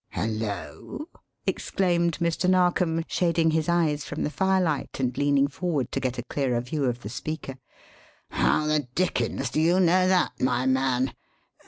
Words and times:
"Hullo!" 0.15 1.05
exclaimed 1.45 2.17
Mr. 2.17 2.49
Narkom, 2.49 3.03
shading 3.07 3.51
his 3.51 3.69
eyes 3.69 4.03
from 4.03 4.23
the 4.23 4.31
firelight 4.31 4.99
and 4.99 5.15
leaning 5.15 5.47
forward 5.47 5.91
to 5.91 5.99
get 5.99 6.17
a 6.17 6.23
clearer 6.23 6.59
view 6.59 6.85
of 6.85 7.01
the 7.01 7.09
speaker. 7.09 7.59
"How 8.31 8.65
the 8.65 8.87
dickens 8.95 9.51
do 9.51 9.61
you 9.61 9.79
know 9.79 10.07
that, 10.07 10.41
my 10.41 10.65
man? 10.65 11.13